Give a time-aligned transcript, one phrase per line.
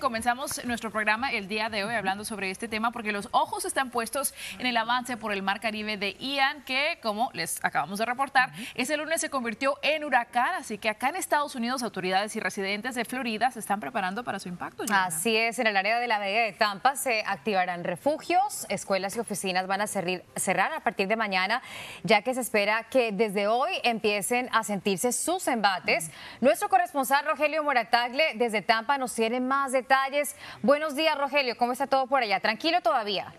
[0.00, 3.90] comenzamos nuestro programa el día de hoy hablando sobre este tema porque los ojos están
[3.90, 8.04] puestos en el avance por el mar Caribe de Ian, que como les acabamos de
[8.04, 12.40] reportar, ese lunes se convirtió en huracán, así que acá en Estados Unidos autoridades y
[12.40, 14.84] residentes de Florida se están preparando para su impacto.
[14.92, 19.20] Así es, en el área de la Bahía de Tampa se activarán refugios, escuelas y
[19.20, 21.62] oficinas van a cerrar a partir de mañana,
[22.02, 26.10] ya que se espera que desde hoy empiecen a sentirse sus embates.
[26.40, 30.34] Nuestro corresponsal Rogelio Moratagle desde Tampa nos tiene más detalles.
[30.62, 31.56] Buenos días, Rogelio.
[31.56, 32.40] ¿Cómo está todo por allá?
[32.40, 33.32] ¿Tranquilo todavía?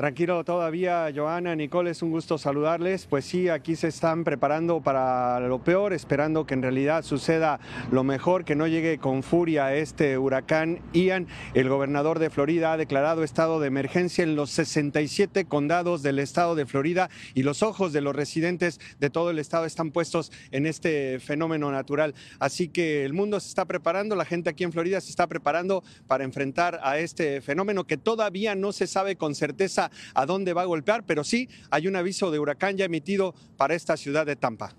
[0.00, 3.04] Tranquilo todavía, Joana, Nicole, es un gusto saludarles.
[3.04, 7.60] Pues sí, aquí se están preparando para lo peor, esperando que en realidad suceda
[7.92, 11.26] lo mejor, que no llegue con furia este huracán Ian.
[11.52, 16.54] El gobernador de Florida ha declarado estado de emergencia en los 67 condados del estado
[16.54, 20.64] de Florida y los ojos de los residentes de todo el estado están puestos en
[20.64, 22.14] este fenómeno natural.
[22.38, 25.84] Así que el mundo se está preparando, la gente aquí en Florida se está preparando
[26.06, 30.62] para enfrentar a este fenómeno que todavía no se sabe con certeza a dónde va
[30.62, 34.36] a golpear, pero sí hay un aviso de huracán ya emitido para esta ciudad de
[34.36, 34.74] Tampa.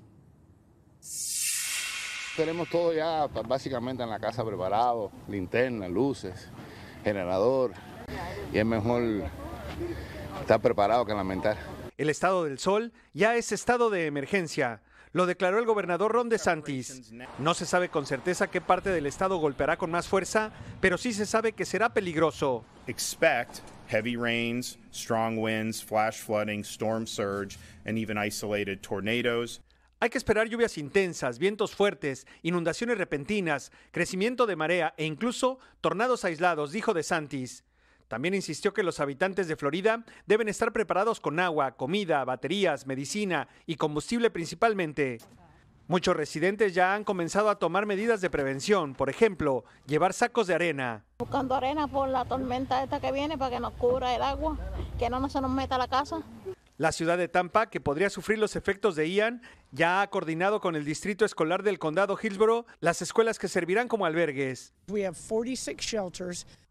[2.36, 6.48] Tenemos todo ya básicamente en la casa preparado, linterna, luces,
[7.04, 7.73] generador,
[8.54, 9.04] y es mejor
[10.39, 11.58] estar preparado que lamentar.
[11.98, 14.82] El estado del sol ya es estado de emergencia.
[15.14, 17.12] Lo declaró el gobernador Ron DeSantis.
[17.38, 21.12] No se sabe con certeza qué parte del estado golpeará con más fuerza, pero sí
[21.12, 22.64] se sabe que será peligroso.
[22.88, 23.59] Expect
[23.92, 29.59] heavy rains, strong winds, flash flooding, storm surge, and even isolated tornadoes.
[30.00, 36.25] Hay que esperar lluvias intensas, vientos fuertes, inundaciones repentinas, crecimiento de marea e incluso tornados
[36.25, 37.64] aislados, dijo DeSantis.
[38.08, 43.48] También insistió que los habitantes de Florida deben estar preparados con agua, comida, baterías, medicina
[43.67, 45.20] y combustible principalmente.
[45.92, 50.53] Muchos residentes ya han comenzado a tomar medidas de prevención, por ejemplo, llevar sacos de
[50.53, 51.03] arena.
[51.20, 54.58] Buscando arena por la tormenta esta que viene para que nos cubra el agua,
[54.98, 56.23] que no se nos meta a la casa.
[56.77, 59.42] La ciudad de Tampa, que podría sufrir los efectos de Ian,
[59.73, 64.05] ya ha coordinado con el distrito escolar del condado Hillsborough las escuelas que servirán como
[64.05, 64.73] albergues.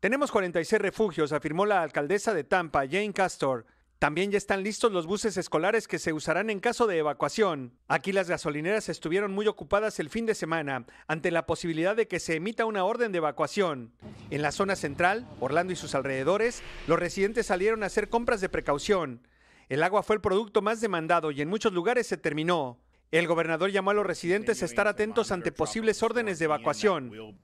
[0.00, 3.66] Tenemos 46 refugios, afirmó la alcaldesa de Tampa, Jane Castor.
[4.00, 7.74] También ya están listos los buses escolares que se usarán en caso de evacuación.
[7.86, 12.18] Aquí las gasolineras estuvieron muy ocupadas el fin de semana ante la posibilidad de que
[12.18, 13.92] se emita una orden de evacuación.
[14.30, 18.48] En la zona central, Orlando y sus alrededores, los residentes salieron a hacer compras de
[18.48, 19.20] precaución.
[19.68, 22.80] El agua fue el producto más demandado y en muchos lugares se terminó.
[23.10, 27.36] El gobernador llamó a los residentes a estar atentos ante posibles órdenes de evacuación.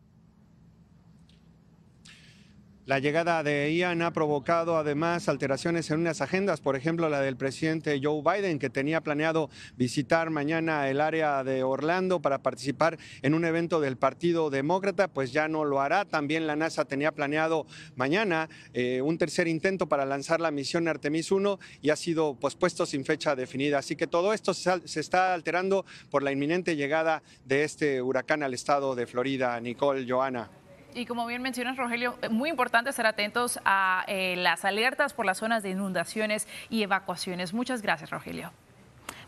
[2.87, 7.37] La llegada de Ian ha provocado además alteraciones en unas agendas, por ejemplo la del
[7.37, 13.35] presidente Joe Biden, que tenía planeado visitar mañana el área de Orlando para participar en
[13.35, 16.05] un evento del Partido Demócrata, pues ya no lo hará.
[16.05, 17.67] También la NASA tenía planeado
[17.97, 22.87] mañana eh, un tercer intento para lanzar la misión Artemis 1 y ha sido pospuesto
[22.87, 23.79] sin fecha definida.
[23.79, 28.55] Así que todo esto se está alterando por la inminente llegada de este huracán al
[28.55, 29.61] estado de Florida.
[29.61, 30.49] Nicole, Joana.
[30.97, 35.27] Y como bien mencionas, Rogelio, eh, muy importante estar atentos a eh, las alertas por
[35.27, 37.53] las zonas de inundaciones y evacuaciones.
[37.53, 38.51] Muchas gracias, Rogelio.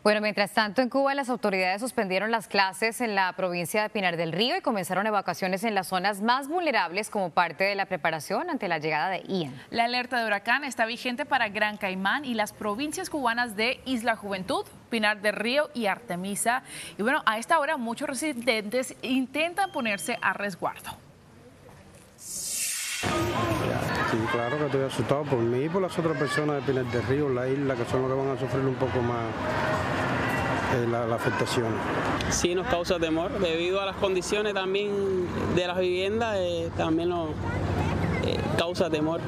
[0.02, 4.16] Bueno, mientras tanto, en Cuba las autoridades suspendieron las clases en la provincia de Pinar
[4.16, 8.48] del Río y comenzaron evacuaciones en las zonas más vulnerables como parte de la preparación
[8.48, 9.54] ante la llegada de Ian.
[9.68, 14.16] La alerta de huracán está vigente para Gran Caimán y las provincias cubanas de Isla
[14.16, 16.62] Juventud, Pinar del Río y Artemisa.
[16.96, 21.07] Y bueno, a esta hora muchos residentes intentan ponerse a resguardo.
[22.18, 27.02] Sí, claro que estoy asustado por mí y por las otras personas de Pinar del
[27.04, 29.26] Río, la isla, que son los que van a sufrir un poco más
[30.74, 31.74] eh, la, afectación.
[32.30, 33.38] Sí, nos causa temor.
[33.38, 37.30] Debido a las condiciones también de las viviendas, eh, también nos
[38.24, 39.20] eh, causa temor.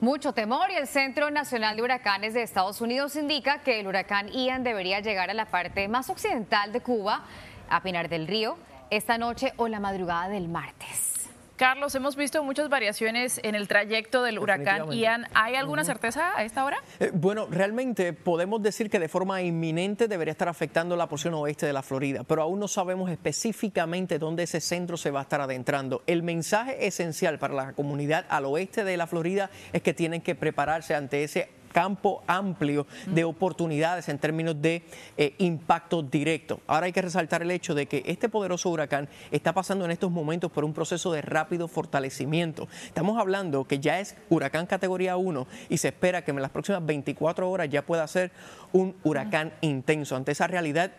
[0.00, 4.28] Mucho temor y el Centro Nacional de Huracanes de Estados Unidos indica que el huracán
[4.28, 7.24] Ian debería llegar a la parte más occidental de Cuba,
[7.70, 8.58] a Pinar del Río,
[8.90, 11.13] esta noche o la madrugada del martes.
[11.56, 15.28] Carlos, hemos visto muchas variaciones en el trayecto del huracán Ian.
[15.34, 16.78] ¿Hay alguna certeza a esta hora?
[16.98, 21.64] Eh, bueno, realmente podemos decir que de forma inminente debería estar afectando la porción oeste
[21.64, 25.40] de la Florida, pero aún no sabemos específicamente dónde ese centro se va a estar
[25.40, 26.02] adentrando.
[26.08, 30.34] El mensaje esencial para la comunidad al oeste de la Florida es que tienen que
[30.34, 34.84] prepararse ante ese campo amplio de oportunidades en términos de
[35.16, 36.60] eh, impacto directo.
[36.68, 40.12] Ahora hay que resaltar el hecho de que este poderoso huracán está pasando en estos
[40.12, 42.68] momentos por un proceso de rápido fortalecimiento.
[42.86, 46.86] Estamos hablando que ya es huracán categoría 1 y se espera que en las próximas
[46.86, 48.30] 24 horas ya pueda ser
[48.72, 50.14] un huracán intenso.
[50.14, 50.92] Ante esa realidad,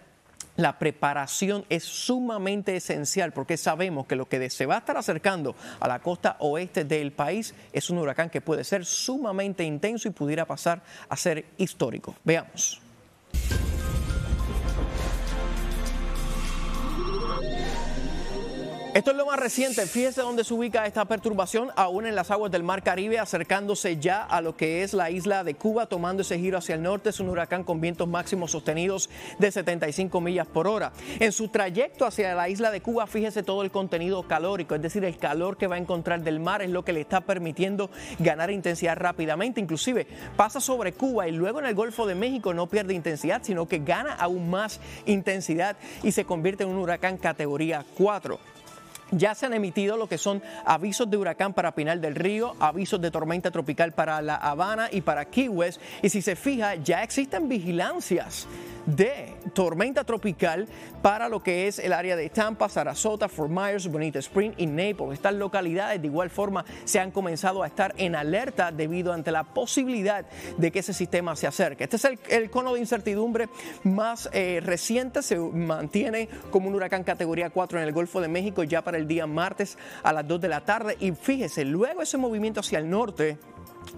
[0.55, 5.55] la preparación es sumamente esencial porque sabemos que lo que se va a estar acercando
[5.79, 10.11] a la costa oeste del país es un huracán que puede ser sumamente intenso y
[10.11, 12.15] pudiera pasar a ser histórico.
[12.23, 12.84] Veamos.
[18.95, 19.85] Esto es lo más reciente.
[19.87, 24.23] Fíjese dónde se ubica esta perturbación, aún en las aguas del Mar Caribe, acercándose ya
[24.23, 27.09] a lo que es la isla de Cuba, tomando ese giro hacia el norte.
[27.09, 30.93] Es un huracán con vientos máximos sostenidos de 75 millas por hora.
[31.19, 35.03] En su trayecto hacia la isla de Cuba, fíjese todo el contenido calórico, es decir,
[35.03, 37.89] el calor que va a encontrar del mar es lo que le está permitiendo
[38.19, 39.59] ganar intensidad rápidamente.
[39.59, 40.07] Inclusive
[40.37, 43.79] pasa sobre Cuba y luego en el Golfo de México no pierde intensidad, sino que
[43.79, 48.54] gana aún más intensidad y se convierte en un huracán categoría 4.
[49.11, 52.99] Ya se han emitido lo que son avisos de huracán para Pinal del Río, avisos
[52.99, 55.79] de tormenta tropical para La Habana y para Key West.
[56.01, 58.47] Y si se fija, ya existen vigilancias
[58.85, 60.67] de tormenta tropical
[61.01, 65.13] para lo que es el área de Tampa, Sarasota, Fort Myers, Bonita Spring y Naples.
[65.13, 69.43] Estas localidades de igual forma se han comenzado a estar en alerta debido ante la
[69.43, 70.25] posibilidad
[70.57, 71.85] de que ese sistema se acerque.
[71.85, 73.49] Este es el, cono de incertidumbre
[73.83, 78.63] más eh, reciente, se mantiene como un huracán categoría 4 en el Golfo de México
[78.63, 82.17] ya para el día martes a las 2 de la tarde y fíjese, luego ese
[82.17, 83.37] movimiento hacia el norte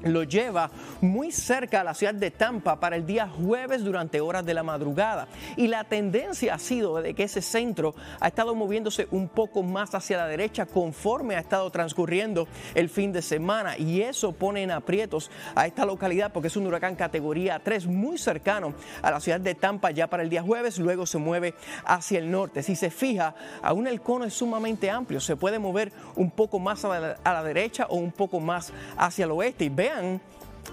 [0.04, 0.70] lo lleva
[1.02, 4.64] muy cerca a la ciudad de Tampa para el día jueves durante horas de la
[4.64, 5.28] madrugada.
[5.56, 9.94] Y la tendencia ha sido de que ese centro ha estado moviéndose un poco más
[9.96, 13.78] hacia la derecha conforme ha estado transcurriendo el fin de semana.
[13.78, 18.18] Y eso pone en aprietos a esta localidad porque es un huracán categoría 3 muy
[18.18, 20.78] cercano a la ciudad de Tampa ya para el día jueves.
[20.80, 21.54] Luego se mueve
[21.86, 22.64] hacia el norte.
[22.64, 25.20] Si se fija, aún el cono es sumamente amplio.
[25.20, 29.32] Se puede mover un poco más a la, derecha o un poco más hacia el
[29.32, 29.66] oeste.
[29.78, 30.20] Vean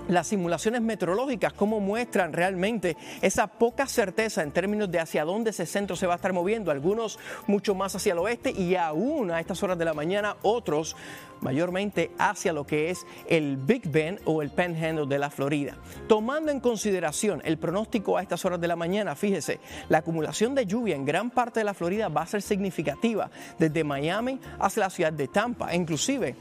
[0.09, 5.67] las simulaciones meteorológicas, cómo muestran realmente esa poca certeza en términos de hacia dónde ese
[5.67, 9.39] centro se va a estar moviendo, algunos mucho más hacia el oeste y aún a
[9.39, 10.97] estas horas de la mañana otros
[11.41, 15.77] mayormente hacia lo que es el Big Bend o el Panhandle de la Florida.
[16.09, 20.67] Tomando en consideración el pronóstico a estas horas de la mañana, fíjese, la acumulación de
[20.67, 24.91] lluvia en gran parte de la Florida va a ser significativa desde Miami hacia la
[24.91, 26.35] ciudad de Tampa, e inclusive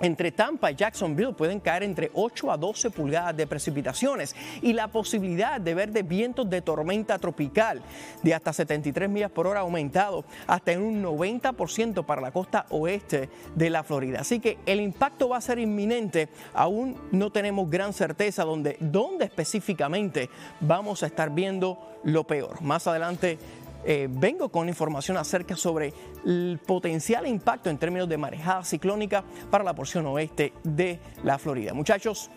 [0.00, 4.88] entre Tampa y Jacksonville pueden caer entre 8 a 12 pulgadas de precipitaciones y la
[4.88, 7.82] posibilidad de ver de vientos de tormenta tropical
[8.22, 13.28] de hasta 73 millas por hora aumentado hasta en un 90% para la costa oeste
[13.54, 14.20] de la Florida.
[14.20, 19.24] Así que el impacto va a ser inminente, aún no tenemos gran certeza donde, dónde
[19.24, 20.30] específicamente
[20.60, 22.60] vamos a estar viendo lo peor.
[22.62, 23.38] Más adelante
[23.84, 25.92] eh, vengo con información acerca sobre
[26.24, 31.74] el potencial impacto en términos de marejada ciclónica para la porción oeste de la Florida.
[31.74, 32.30] Muchachos,